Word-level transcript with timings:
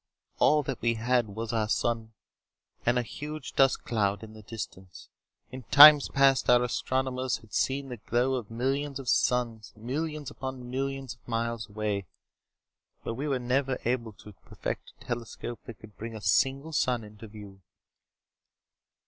All 0.39 0.63
that 0.63 0.81
we 0.81 0.95
had 0.95 1.27
was 1.27 1.53
our 1.53 1.69
sun 1.69 2.13
and 2.87 2.97
a 2.97 3.03
huge 3.03 3.53
dust 3.53 3.83
cloud 3.83 4.23
in 4.23 4.33
the 4.33 4.41
distance. 4.41 5.09
In 5.51 5.61
times 5.61 6.09
past, 6.09 6.49
our 6.49 6.63
astronomers 6.63 7.37
had 7.37 7.53
seen 7.53 7.89
the 7.89 7.97
glow 7.97 8.33
of 8.33 8.49
millions 8.49 8.97
of 8.97 9.07
suns, 9.07 9.71
millions 9.75 10.31
upon 10.31 10.71
millions 10.71 11.13
of 11.13 11.27
miles 11.27 11.69
away. 11.69 12.07
But 13.03 13.13
we 13.13 13.27
were 13.27 13.37
never 13.37 13.77
able 13.85 14.13
to 14.13 14.33
perfect 14.33 14.91
a 14.97 15.05
telescope 15.05 15.59
that 15.65 15.77
could 15.79 15.95
bring 15.97 16.15
a 16.15 16.21
single 16.21 16.73
sun 16.73 17.03
into 17.03 17.27
view. 17.27 17.61